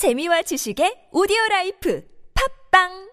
[0.00, 3.10] 재미와 지식의 오디오 라이프 팝빵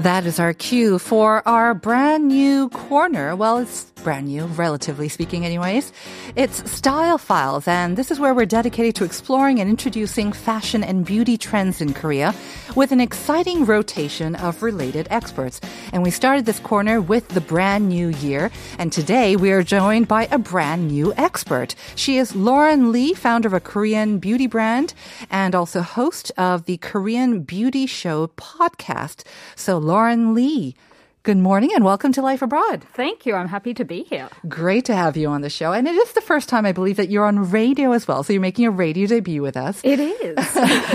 [0.00, 3.36] That is our cue for our brand new corner.
[3.36, 5.92] Well, it's brand new, relatively speaking, anyways.
[6.34, 11.04] It's Style Files, and this is where we're dedicated to exploring and introducing fashion and
[11.04, 12.34] beauty trends in Korea
[12.74, 15.60] with an exciting rotation of related experts.
[15.92, 20.08] And we started this corner with the brand new year, and today we are joined
[20.08, 21.74] by a brand new expert.
[21.94, 24.94] She is Lauren Lee, founder of a Korean beauty brand
[25.30, 29.24] and also host of the Korean Beauty Show podcast.
[29.54, 30.74] So, Lauren Lee,
[31.22, 32.82] Good morning and welcome to Life Abroad.
[32.94, 33.34] Thank you.
[33.34, 34.30] I'm happy to be here.
[34.48, 35.70] Great to have you on the show.
[35.70, 38.22] And it is the first time I believe that you're on radio as well.
[38.22, 39.82] So you're making a radio debut with us.
[39.84, 40.38] It is.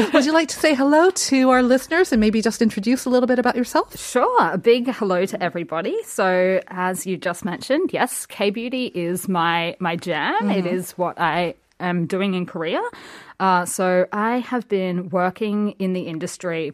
[0.14, 3.28] Would you like to say hello to our listeners and maybe just introduce a little
[3.28, 4.00] bit about yourself?
[4.00, 4.52] Sure.
[4.52, 5.96] A big hello to everybody.
[6.06, 10.34] So as you just mentioned, yes, K beauty is my my jam.
[10.42, 10.50] Mm-hmm.
[10.50, 12.82] It is what I am doing in Korea.
[13.40, 16.74] Uh, so I have been working in the industry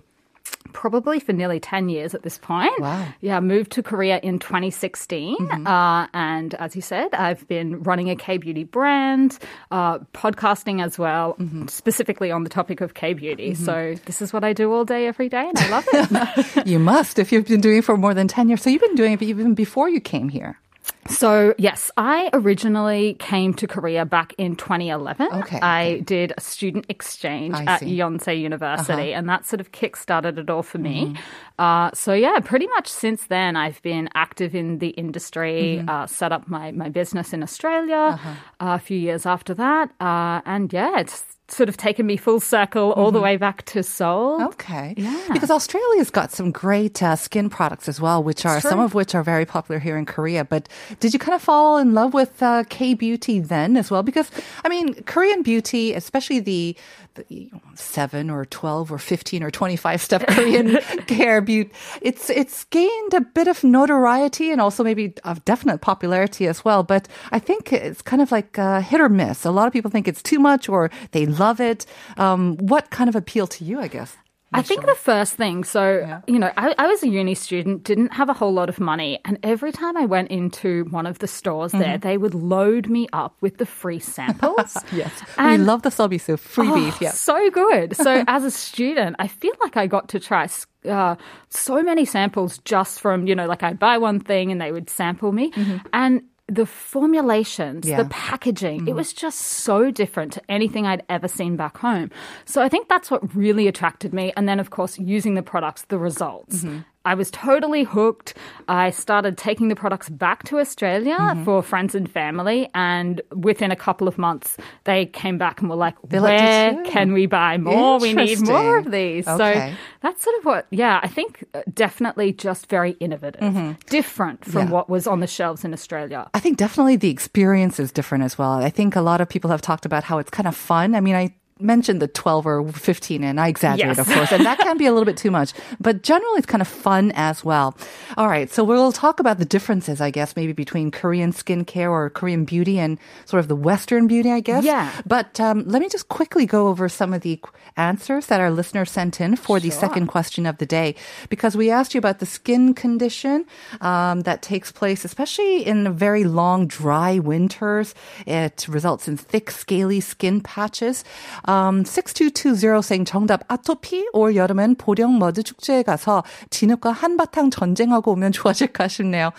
[0.71, 2.79] probably for nearly 10 years at this point.
[2.79, 3.07] Wow.
[3.21, 5.37] Yeah, moved to Korea in 2016.
[5.37, 5.67] Mm-hmm.
[5.67, 9.37] Uh, and as you said, I've been running a K beauty brand,
[9.71, 11.67] uh, podcasting as well, mm-hmm.
[11.67, 13.51] specifically on the topic of K beauty.
[13.51, 13.65] Mm-hmm.
[13.65, 16.65] So this is what I do all day, every day, and I love it.
[16.67, 18.61] you must if you've been doing it for more than 10 years.
[18.61, 20.59] So you've been doing it even before you came here.
[21.07, 25.27] So, yes, I originally came to Korea back in 2011.
[25.33, 25.59] Okay.
[25.59, 27.97] I did a student exchange I at see.
[27.97, 29.17] Yonsei University, Uh-huh.
[29.19, 31.05] and that sort of kick-started it all for me.
[31.07, 31.15] Mm-hmm.
[31.59, 35.89] Uh, so, yeah, pretty much since then, I've been active in the industry, Mm-hmm.
[35.89, 38.29] uh, set up my, my business in Australia Uh-huh.
[38.59, 39.89] uh, a few years after that.
[39.99, 43.83] Uh, and, yeah, it's sort of taken me full circle all the way back to
[43.83, 44.39] Seoul.
[44.39, 44.47] Mm-hmm.
[44.47, 44.93] Okay.
[44.97, 45.27] Yeah.
[45.33, 49.15] Because Australia's got some great uh, skin products as well, which are some of which
[49.15, 50.45] are very popular here in Korea.
[50.45, 54.03] But did you kind of fall in love with uh, K beauty then as well?
[54.03, 54.29] Because
[54.63, 56.75] I mean, Korean beauty, especially the,
[57.15, 60.77] the you know, seven or twelve or fifteen or twenty-five step Korean
[61.07, 61.71] care beauty,
[62.01, 66.83] it's it's gained a bit of notoriety and also maybe of definite popularity as well.
[66.83, 69.45] But I think it's kind of like uh, hit or miss.
[69.45, 71.85] A lot of people think it's too much or they love it.
[72.17, 73.79] Um, what kind of appeal to you?
[73.79, 74.11] I guess.
[74.53, 76.19] I think the first thing, so, Yeah.
[76.27, 79.17] you know, I, I was a uni student, didn't have a whole lot of money.
[79.23, 82.07] And every time I went into one of the stores there, Mm-hmm.
[82.07, 84.75] they would load me up with the free samples.
[84.91, 85.13] Yes.
[85.37, 86.95] And- we love the sobisu freebies.
[86.95, 87.11] Oh, yeah.
[87.11, 87.95] So good.
[87.95, 90.49] So as a student, I feel like I got to try
[90.83, 91.15] uh,
[91.47, 94.89] so many samples just from, you know, like I'd buy one thing and they would
[94.89, 95.53] sample me.
[95.93, 98.03] And the formulations, Yeah.
[98.03, 98.95] the packaging, it mm-hmm.
[98.95, 102.11] was just so different to anything I'd ever seen back home.
[102.45, 104.33] So I think that's what really attracted me.
[104.35, 106.63] And then, of course, using the products, the results.
[106.63, 106.79] Mm-hmm.
[107.03, 108.35] I was totally hooked.
[108.67, 112.69] I started taking the products back to Australia for friends and family.
[112.75, 116.45] And within a couple of months, they came back and were like, They liked it
[116.45, 116.89] where too.
[116.91, 117.99] can we buy more?
[117.99, 119.27] We need more of these.
[119.27, 119.71] Okay.
[119.71, 124.67] So that's sort of what, yeah, I think uh, definitely just very innovative, different from
[124.67, 124.71] Yeah.
[124.71, 126.29] what was on the shelves in Australia.
[126.33, 128.51] I think definitely the experience is different as well.
[128.53, 130.95] I think a lot of people have talked about how it's kind of fun.
[130.95, 133.99] I mean, I mentioned the 12 or 15 and I exaggerate, Yes.
[134.07, 136.61] of course, and that can be a little bit too much, but generally it's kind
[136.61, 137.77] of fun as well.
[138.17, 138.49] All right.
[138.51, 142.79] So we'll talk about the differences, I guess, maybe between Korean skincare or Korean beauty
[142.79, 144.63] and sort of the Western beauty, I guess.
[144.63, 144.89] Yeah.
[145.05, 147.39] But um, let me just quickly go over some of the
[147.77, 150.95] answers that our listeners sent in for the second question of the day,
[151.29, 153.45] because we asked you about the skin condition
[153.81, 157.93] um, that takes place, especially in very long, dry winters.
[158.25, 161.03] It results in thick, scaly skin patches.
[161.45, 168.32] Um, 6220 saying 정답 아토피 올 여름엔 보령 머드 축제에 가서 진흙과 한바탕 전쟁하고 오면
[168.32, 169.30] 좋아질까 싶네요.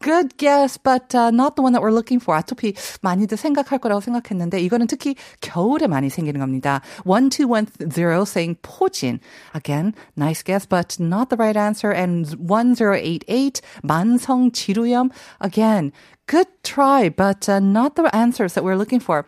[0.00, 2.36] Good guess, but uh, not the one that we're looking for.
[2.36, 6.80] 아토피 많이들 생각할 거라고 생각했는데 이거는 특히 겨울에 많이 생기는 겁니다.
[7.04, 9.20] 1210 saying 포진.
[9.54, 11.90] Again, nice guess, but not the right answer.
[11.90, 15.10] And 1088 만성 지루염.
[15.40, 15.92] Again,
[16.26, 19.24] good try, but uh, not the answers that we're looking for.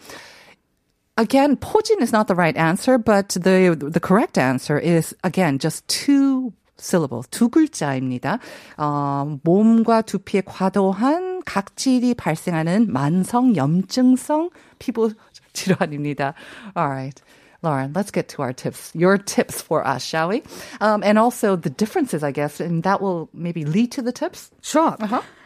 [1.17, 5.87] Again, 포진 is not the right answer, but the the correct answer is again just
[5.89, 8.39] two syllables, 두 글자입니다.
[8.77, 15.13] 어, 몸과 두피에 과도한 각질이 발생하는 만성 염증성 피부
[15.53, 16.35] 질환입니다.
[16.77, 17.21] All right.
[17.61, 18.93] Lauren, let's get to our tips.
[18.95, 20.45] Your tips for us, shall we?
[20.81, 24.53] Um, and also the differences, I guess, and that will maybe lead to the tips.
[24.63, 24.97] Sure.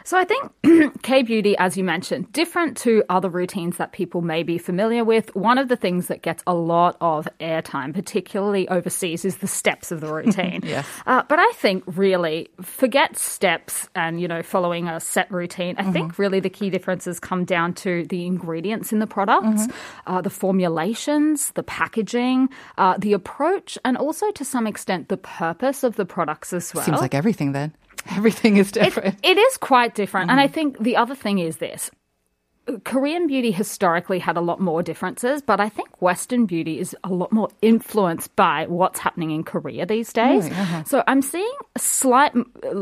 [0.07, 4.42] So I think K beauty, as you mentioned, different to other routines that people may
[4.42, 5.36] be familiar with.
[5.36, 9.92] One of the things that gets a lot of airtime, particularly overseas, is the steps
[9.92, 10.62] of the routine.
[10.63, 10.88] Yes.
[11.06, 15.75] Uh, but I think really forget steps and you know following a set routine.
[15.77, 19.68] I think really the key differences come down to the ingredients in the products,
[20.06, 25.83] uh, the formulations, the packaging, uh, the approach, and also to some extent the purpose
[25.83, 26.86] of the products as well.
[26.86, 27.74] Seems like everything then.
[28.18, 29.15] Everything is It- different.
[29.24, 30.31] it is quite different.
[30.31, 30.54] And I mm.
[30.54, 31.92] think the other thing is this.
[32.84, 37.10] Korean beauty historically had a lot more differences, but I think Western beauty is a
[37.10, 40.50] lot more influenced by what's happening in Korea these days.
[40.86, 42.34] So I'm seeing a slight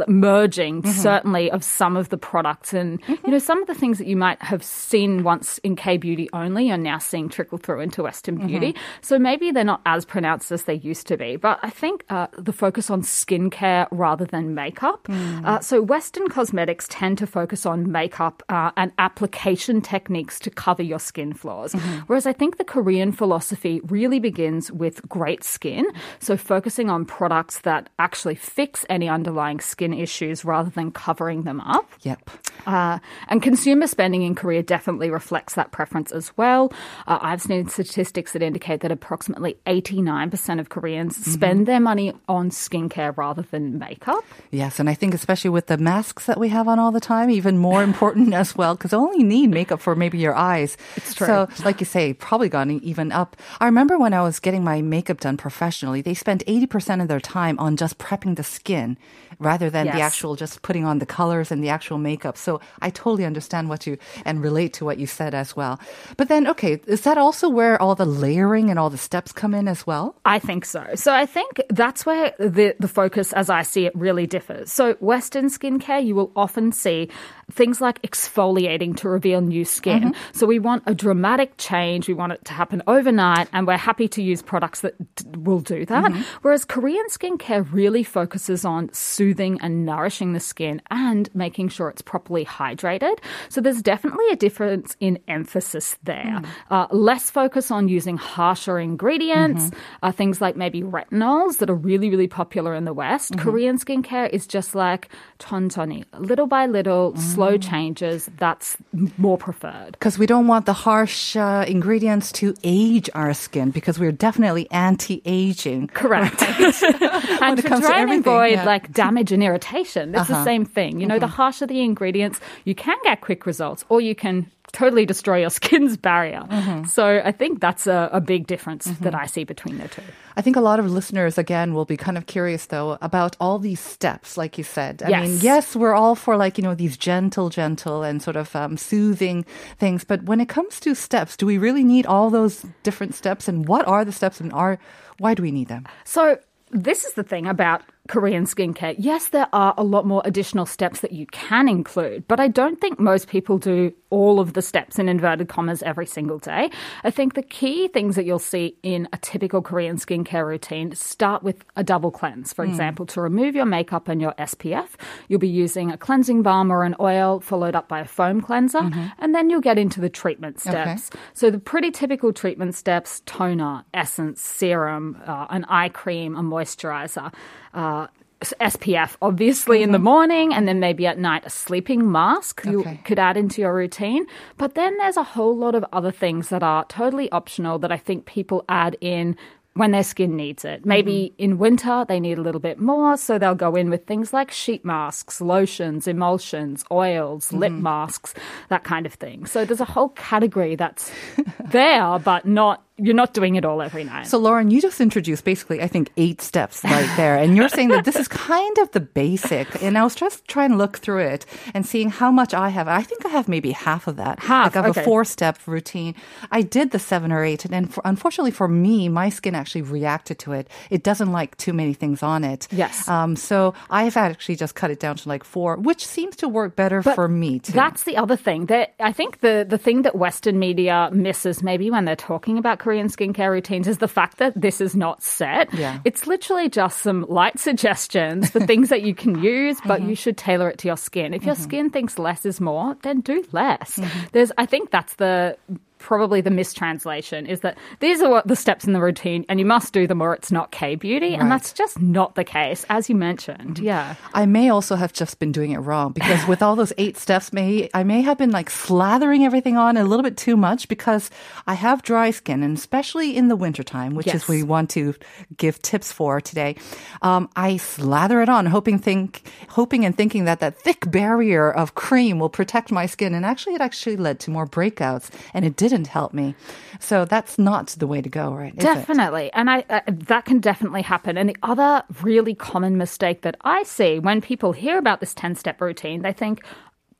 [0.08, 2.74] merging, certainly, of some of the products.
[2.74, 5.98] And, you know, some of the things that you might have seen once in K
[5.98, 8.76] beauty only are now seeing trickle through into Western beauty.
[9.02, 11.36] So maybe they're not as pronounced as they used to be.
[11.36, 15.08] But I think uh, the focus on skincare rather than makeup.
[15.10, 20.84] Uh, so Western cosmetics tend to focus on makeup uh, and application techniques to cover
[20.84, 21.74] your skin flaws.
[22.08, 25.86] Whereas I think the Korean philosophy really begins with great skin.
[26.20, 31.62] So focusing on products that actually fix any underlying skin issues rather than covering them
[31.62, 31.90] up.
[32.02, 32.30] Yep.
[32.66, 36.72] Uh, and consumer spending in Korea definitely reflects that preference as well.
[37.08, 42.50] Uh, I've seen statistics that indicate that approximately 89% of Koreans spend their money on
[42.50, 44.24] skincare rather than makeup.
[44.52, 47.30] Yes, and I think especially with the masks that we have on all the time,
[47.30, 50.78] even more important as well, because only need makeup for maybe your eyes.
[50.96, 51.28] It's true.
[51.28, 53.36] So, like you say, probably gone even up.
[53.60, 57.20] I remember when I was getting my makeup done professionally, they spent 80% of their
[57.20, 58.98] time on just prepping the skin
[59.40, 62.38] rather than the actual just putting on the colors and the actual makeup.
[62.38, 65.80] So I totally understand what you and relate to what you said as well.
[66.18, 69.54] But then, okay, is that also where all the layering and all the steps come
[69.54, 70.16] in as well?
[70.26, 70.86] I think so.
[70.96, 74.72] So I think that's where the, the focus, as I see it, really differs.
[74.72, 77.10] So Western skincare, you will often see
[77.52, 80.04] things like exfoliating to reveal new new skin.
[80.04, 80.38] Mm-hmm.
[80.38, 82.08] So we want a dramatic change.
[82.08, 85.64] We want it to happen overnight, and we're happy to use products that d- will
[85.76, 86.12] do that.
[86.12, 86.22] Mm-hmm.
[86.44, 92.02] Whereas Korean skincare really focuses on soothing and nourishing the skin and making sure it's
[92.02, 93.18] properly hydrated.
[93.50, 96.42] So there's definitely a difference in emphasis there.
[96.42, 96.74] Mm-hmm.
[96.74, 100.06] Uh, less focus on using harsher ingredients, mm-hmm.
[100.06, 103.32] uh, things like maybe retinols that are really, really popular in the West.
[103.32, 103.44] Mm-hmm.
[103.44, 105.10] Korean skincare is just like
[105.40, 107.20] tontoni, little by little, mm.
[107.20, 108.30] slow changes.
[108.38, 108.78] That's
[109.18, 109.92] more preferred.
[109.92, 114.70] Because we don't want the harsh uh, ingredients to age our skin because we're definitely
[114.72, 115.88] anti-aging.
[115.90, 116.42] Correct.
[116.42, 118.58] and it to try and avoid yeah.
[118.58, 118.66] Uh-huh.
[118.66, 121.00] like damage and irritation, it's the same thing.
[121.00, 125.06] You know, the harsher the ingredients, you can get quick results, or you can totally
[125.06, 126.44] destroy your skin's barrier.
[126.50, 126.84] Mm-hmm.
[126.86, 130.04] So I think that's a, a big difference that I see between the two.
[130.38, 133.58] I think a lot of listeners, again, will be kind of curious, though, about all
[133.58, 135.02] these steps, like you said.
[135.02, 135.44] I mean, Yes.
[135.44, 139.46] yes, we're all for, like, you know, these gentle, gentle and sort of um, soothing
[139.80, 140.04] things.
[140.04, 143.48] But when it comes to steps, do we really need all those different steps?
[143.48, 144.78] And what are the steps and are,
[145.20, 145.88] why do we need them?
[146.04, 146.38] So
[146.72, 148.96] this is the thing about Korean skincare.
[148.98, 152.80] Yes, there are a lot more additional steps that you can include, but I don't
[152.80, 156.70] think most people do all of the steps in inverted commas every single day.
[157.04, 161.44] I think the key things that you'll see in a typical Korean skincare routine start
[161.44, 162.54] with a double cleanse.
[162.54, 164.90] For example, to remove your makeup and your SPF,
[165.28, 168.80] you'll be using a cleansing balm or an oil followed up by a foam cleanser,
[169.20, 171.10] and then you'll get into the treatment steps.
[171.34, 177.34] So the pretty typical treatment steps: toner, essence, serum, uh, an eye cream, a moisturizer.
[177.74, 177.95] Uh,
[178.42, 180.06] SPF, obviously, in the mm-hmm.
[180.06, 184.26] morning, and then maybe at night, a sleeping mask you could add into your routine.
[184.58, 187.98] But then there's a whole lot of other things that are totally optional that I
[187.98, 189.38] think people add in
[189.76, 190.86] when their skin needs it.
[190.86, 191.44] Maybe mm-hmm.
[191.44, 194.50] in winter, they need a little bit more, so they'll go in with things like
[194.50, 197.84] sheet masks, lotions, emulsions, oils, lip mm-hmm.
[197.84, 198.34] masks,
[198.70, 199.46] that kind of thing.
[199.46, 201.12] So there's a whole category that's
[201.66, 204.26] there, but not you're not doing it all every night.
[204.26, 207.38] So, Lauren, you just introduced basically, I think, eight steps right there.
[207.38, 209.84] And you're saying that this is kind of the basic.
[209.84, 212.88] And I was just trying to look through it and seeing how much I have.
[212.88, 214.40] I think I have maybe half of that.
[214.40, 215.02] Half, Like I have okay.
[215.02, 216.16] a four step routine.
[216.52, 217.66] I did the seven or eight.
[217.66, 220.70] And then for, unfortunately for me, my skin actually reacted to it.
[220.90, 222.70] It doesn't like too many things on it.
[222.72, 223.10] Yes.
[223.10, 226.78] Um, so I've actually just cut it down to like four, which seems to work
[226.78, 227.74] better But for me too.
[227.74, 228.68] That's the other thing.
[228.68, 232.80] That I think the the thing that Western media misses maybe when they're talking about
[232.86, 235.74] Korean skincare routines is the fact that this is not set.
[235.74, 236.00] Yeah.
[236.06, 240.10] It's literally just some light suggestions for things that you can use, but Mm-hmm.
[240.10, 241.34] you should tailor it to your skin.
[241.34, 243.98] If your skin thinks less is more, then do less.
[243.98, 244.26] Mm-hmm.
[244.34, 245.58] There's I think that's the
[246.06, 249.66] probably the mistranslation is that these are what the steps in the routine and you
[249.66, 251.34] must do them or it's not K beauty.
[251.34, 253.80] And that's just not the case, as you mentioned.
[253.80, 254.14] Yeah.
[254.34, 257.52] I may also have just been doing it wrong because with all those eight steps,
[257.52, 261.32] may I may have been like slathering everything on a little bit too much because
[261.66, 264.44] I have dry skin, and especially in the wintertime, which Yes.
[264.44, 265.16] is we want to
[265.58, 266.76] give tips for today.
[267.24, 271.96] Um, I slather it on, hoping think hoping and thinking that that thick barrier of
[271.96, 275.76] cream will protect my skin, and actually, it actually led to more breakouts, and it
[275.76, 276.56] didn't help me.
[277.00, 278.76] So that's not the way to go, right?
[278.76, 279.52] Definitely.
[279.54, 281.38] And I uh, that can definitely happen.
[281.38, 285.80] And the other really common mistake that I see when people hear about this 10-step
[285.82, 286.64] routine, they think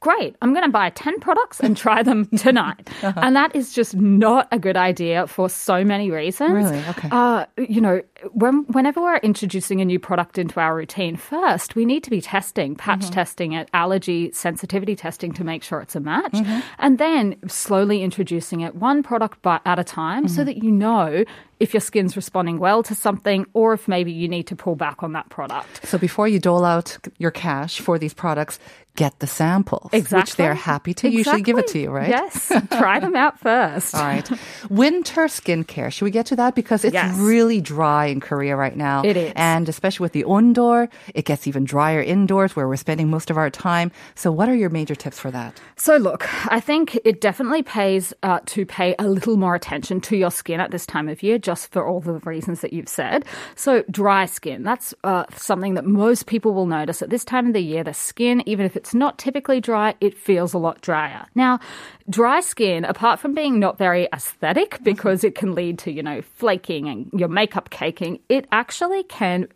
[0.02, 2.90] Great, I'm going to buy 10 products and try them tonight.
[3.02, 3.20] Uh-huh.
[3.24, 6.52] And that is just not a good idea for so many reasons.
[6.52, 6.78] Really?
[6.90, 7.10] Okay.
[7.12, 11.86] Uh, you know, when, whenever we're introducing a new product into our routine, first we
[11.86, 13.14] need to be testing, patch Mm-hmm.
[13.14, 16.60] testing it, allergy sensitivity testing to make sure it's a match, Mm-hmm.
[16.78, 20.46] and then slowly introducing it one product at a time so Mm-hmm.
[20.46, 21.24] that you know
[21.60, 25.04] if your skin's responding well to something or if maybe you need to pull back
[25.04, 25.86] on that product.
[25.88, 28.60] So before you dole out your cash for these products,
[28.96, 32.08] get the samples, which they're happy to usually give it to you, right?
[32.08, 32.48] Yes.
[32.72, 33.94] Try them out first.
[33.96, 34.30] All right.
[34.70, 35.92] Winter skincare.
[35.92, 36.56] Should we get to that?
[36.56, 37.18] Because it's Yes.
[37.18, 39.04] really dry in Korea right now.
[39.04, 39.34] It is.
[39.36, 43.38] And especially with the ondol, it gets even drier indoors where we're spending most of
[43.38, 43.92] our time.
[44.16, 45.60] So what are your major tips for that?
[45.76, 50.16] So, look, I think it definitely pays uh, to pay a little more attention to
[50.16, 53.24] your skin at this time of year, just for all the reasons that you've said.
[53.56, 57.54] So, dry skin, that's uh, something that most people will notice at this time of
[57.54, 57.84] the year.
[57.84, 61.26] The skin, even if it's not typically dry, it feels a lot drier.
[61.36, 61.60] Now,
[62.10, 66.22] dry skin, apart from being not very aesthetic, because it can lead to, you know,
[66.22, 69.48] flaking and your makeup caking, it actually can.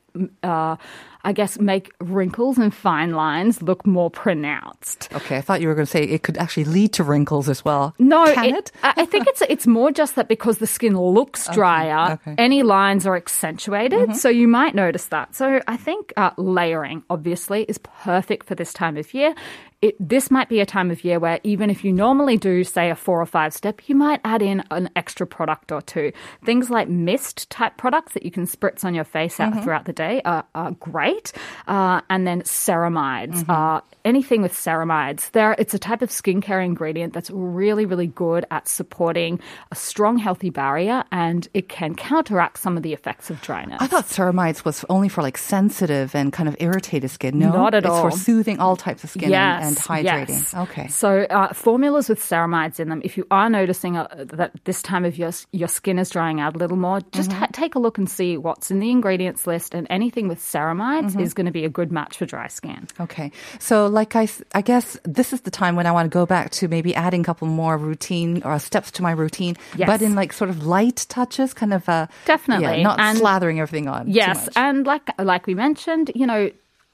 [0.44, 0.76] Uh,
[1.24, 5.10] I guess make wrinkles and fine lines look more pronounced.
[5.14, 7.66] Okay, I thought you were going to say it could actually lead to wrinkles as
[7.66, 7.94] well.
[8.00, 8.72] No, Can it?
[8.84, 12.36] I I think it's it's more just that because the skin looks drier, okay.
[12.38, 15.36] any lines are accentuated, so you might notice that.
[15.36, 19.36] So I think uh, layering obviously is perfect for this time of year.
[19.82, 22.90] It, this might be a time of year where even if you normally do say
[22.90, 26.12] a four or five step, you might add in an extra product or two.
[26.44, 29.94] Things like mist type products that you can spritz on your face out throughout the
[29.94, 31.32] day are, are great,
[31.68, 33.48] uh, and then ceramides.
[33.48, 38.46] Uh, anything with ceramides, there it's a type of skincare ingredient that's really really good
[38.52, 39.40] at supporting
[39.72, 43.78] a strong healthy barrier, and it can counteract some of the effects of dryness.
[43.82, 47.40] I thought ceramides was only for like sensitive and kind of irritated skin.
[47.40, 48.10] No, Not at it's all.
[48.10, 50.30] for soothing all types of skin and, and Yes, hydrating.
[50.30, 50.54] yes.
[50.54, 50.88] Okay.
[50.88, 53.02] So uh, formulas with ceramides in them.
[53.04, 56.56] If you are noticing uh, that this time of year your skin is drying out
[56.56, 57.40] a little more, just Mm-hmm.
[57.40, 59.74] ha- take a look and see what's in the ingredients list.
[59.76, 61.20] And anything with ceramides Mm-hmm.
[61.22, 62.88] is going to be a good match for dry skin.
[63.00, 63.32] Okay.
[63.60, 66.52] So, like I, I guess this is the time when I want to go back
[66.52, 69.88] to maybe adding a couple more routine or steps to my routine, Yes.
[69.88, 72.78] but in like sort of light touches, kind of, uh, Definitely.
[72.78, 74.08] yeah, not And- slathering everything on.
[74.10, 76.50] Yes, and like like we mentioned, you know.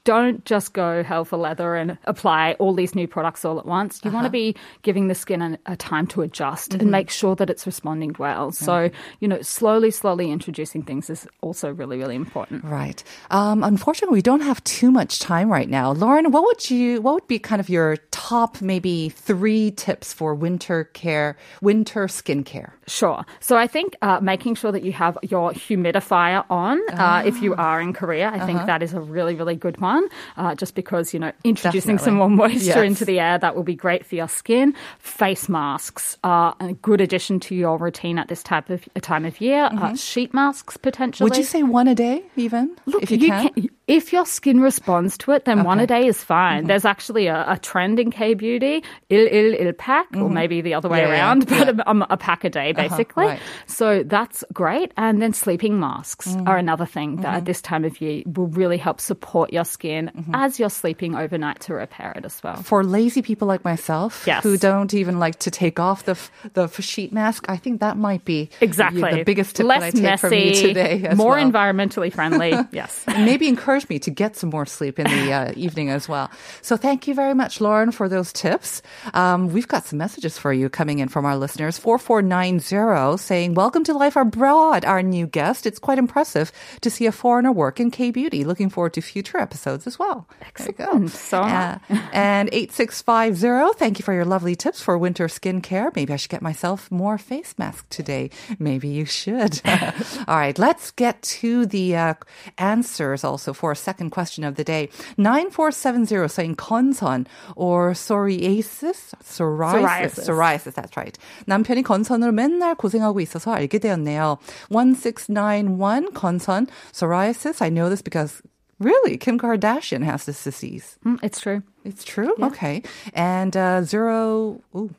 [0.06, 4.00] Don't just go hell for leather and apply all these new products all at once.
[4.04, 4.28] You want Uh-huh.
[4.28, 6.80] to be giving the skin a, a time to adjust Mm-hmm.
[6.80, 8.52] and make sure that it's responding well.
[8.52, 8.88] So,
[9.20, 12.62] you know, slowly, slowly introducing things is also really, really important.
[12.64, 13.02] Right.
[13.30, 15.90] Um, unfortunately, we don't have too much time right now.
[15.92, 20.34] Lauren, what would you, what would be kind of your top maybe three tips for
[20.34, 22.70] winter care, winter skincare?
[22.86, 23.24] Sure.
[23.40, 27.54] So I think uh, making sure that you have your humidifier on uh, if you
[27.56, 29.95] are in Korea, I think that is a really, really good one.
[30.36, 32.76] Uh, just because, you know, introducing some more moisture Yes.
[32.78, 34.74] into the air, that will be great for your skin.
[34.98, 39.40] Face masks are a good addition to your routine at this type of time of
[39.40, 39.68] year.
[39.72, 41.28] Uh, sheet masks, potentially.
[41.28, 42.76] Would you say one a day even?
[42.86, 43.50] Look, if you, can?
[43.86, 46.60] If your skin responds to it, then one a day is fine.
[46.60, 46.66] Mm-hmm.
[46.68, 50.74] There's actually a, a trend in K beauty, il il il pack, or maybe the
[50.74, 51.10] other way Mm-hmm.
[51.10, 51.82] Yeah, yeah, around, but yeah.
[51.86, 53.26] Uh-huh, a, a pack a day basically.
[53.26, 53.40] right.
[53.66, 54.92] So that's great.
[54.96, 56.48] And then sleeping masks Mm-hmm.
[56.48, 60.10] are another thing that at this time of year will really help support your skin
[60.16, 60.34] Mm-hmm.
[60.34, 62.56] as you're sleeping overnight to repair it as well.
[62.62, 64.42] for lazy people like myself Yes.
[64.42, 67.96] who don't even like to take off the f- the sheet mask, I think that
[67.96, 69.14] might be Exactly.
[69.18, 71.04] the biggest tip Less that I take messy, from you today.
[71.06, 71.50] As more well.
[71.50, 72.52] environmentally friendly.
[72.72, 73.04] yes.
[73.06, 76.30] maybe encourage me to get some more sleep in the uh, evening as well.
[76.62, 78.82] So thank you very much, Lauren, for those tips.
[79.14, 81.78] Um, we've got some messages for you coming in from our listeners.
[81.78, 85.66] 4490 saying, Welcome to Life Abroad, our new guest.
[85.66, 88.44] It's quite impressive to see a foreigner work in K Beauty.
[88.44, 90.28] Looking forward to future episodes as well.
[90.40, 91.10] Excellent.
[91.10, 91.42] So.
[91.42, 91.78] Uh,
[92.12, 95.94] and 8650, thank you for your lovely tips for winter skincare.
[95.94, 98.30] Maybe I should get myself more face mask today.
[98.58, 99.60] Maybe you should.
[100.28, 102.14] All right, let's get to the uh,
[102.58, 104.89] answers also for for a second question of the day.
[105.17, 109.13] 9470 saying 건선 or psoriasis?
[109.23, 109.81] Psoriasis.
[109.81, 110.27] Psoriasis.
[110.27, 111.17] Psoriasis, that's right.
[111.47, 114.37] 남편이 건선으로 맨날 고생하고 있어서 알게 되었네요.
[114.69, 117.61] 1691 건선, psoriasis.
[117.61, 118.41] I know this because
[118.79, 120.97] really, Kim Kardashian has this disease.
[121.05, 121.63] Mm, it's true.
[121.83, 122.35] It's true?
[122.41, 122.83] Okay.
[123.13, 124.93] And uh, zero, ooh,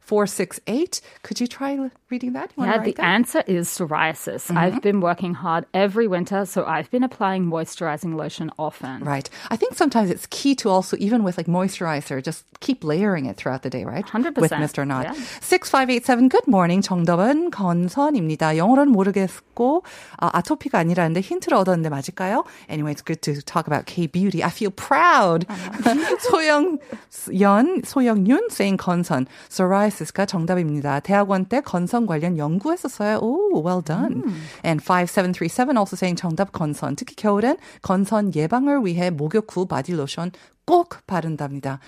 [0.00, 1.00] 468.
[1.22, 2.50] Could you try reading that?
[2.56, 3.04] You wanna Yeah, write the that?
[3.04, 4.54] answer is psoriasis.
[4.54, 9.02] I've been working hard every winter, so I've been applying moisturizing lotion often.
[9.04, 9.28] Right.
[9.50, 13.36] I think sometimes it's key to also, even with like moisturizer, just keep layering it
[13.36, 14.06] throughout the day, right?
[14.06, 14.38] 100%.
[14.40, 14.86] With Mr.
[14.86, 15.04] Not.
[15.04, 15.14] Yeah.
[15.40, 16.80] 6587, good morning.
[16.82, 18.56] 정답은 건선입니다.
[18.56, 19.82] 영어로는 모르겠고,
[20.18, 22.44] 아, 아토피가 아니라는데 힌트를 얻었는데 맞을까요?
[22.70, 24.42] Anyway, it's good to talk about K-beauty.
[24.42, 25.46] I feel proud.
[26.30, 29.26] 소영연, 소영윤 saying 건선.
[29.50, 31.00] psoriasis가 정답입니다.
[31.00, 33.18] 대학원 때 건선 관련 연구했었어요.
[33.20, 34.22] 오, well done.
[34.64, 36.96] And 5737 also saying 정답 건선.
[36.96, 40.32] 특히 겨울엔 건선 예방을 위해 목욕 후 바디로션
[40.64, 41.80] 꼭 바른답니다.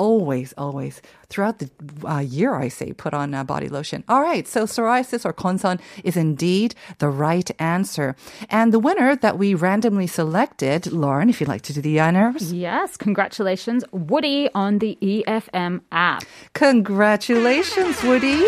[0.00, 1.02] Always, always.
[1.28, 1.68] Throughout the
[2.08, 4.04] uh, year, I say, put on uh, body lotion.
[4.08, 8.14] All right, so psoriasis or konsan is indeed the right answer.
[8.48, 12.52] And the winner that we randomly selected, Lauren, if you'd like to do the honors.
[12.52, 16.22] Yes, congratulations, Woody on the EFM app.
[16.54, 18.46] Congratulations, Woody.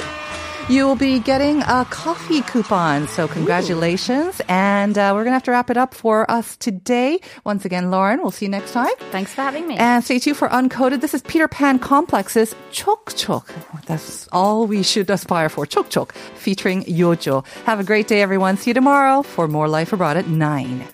[0.67, 3.07] You will be getting a coffee coupon.
[3.07, 4.41] So congratulations.
[4.47, 7.19] And uh, we're going to have to wrap it up for us today.
[7.43, 8.89] Once again, Lauren, we'll see you next time.
[9.11, 9.77] Thanks for having me.
[9.77, 11.01] And stay tuned for Uncoded.
[11.01, 13.47] This is Peter Pan Complex's Chok Chok.
[13.85, 15.67] That's all we should aspire for.
[15.67, 17.45] Chok Chok, featuring Yojo.
[17.65, 18.57] Have a great day, everyone.
[18.57, 20.87] See you tomorrow for more Life Abroad at 9.